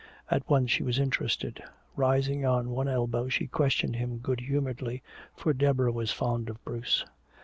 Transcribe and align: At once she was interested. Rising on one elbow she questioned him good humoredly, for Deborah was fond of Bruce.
At 0.31 0.49
once 0.49 0.71
she 0.71 0.81
was 0.81 0.97
interested. 0.97 1.61
Rising 1.95 2.43
on 2.43 2.71
one 2.71 2.87
elbow 2.87 3.29
she 3.29 3.45
questioned 3.45 3.97
him 3.97 4.17
good 4.17 4.39
humoredly, 4.39 5.03
for 5.35 5.53
Deborah 5.53 5.91
was 5.91 6.09
fond 6.09 6.49
of 6.49 6.57
Bruce. 6.65 7.05